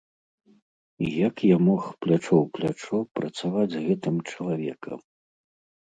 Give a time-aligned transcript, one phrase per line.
[1.07, 4.99] І як я мог плячо ў плячо працаваць з гэтым чалавекам?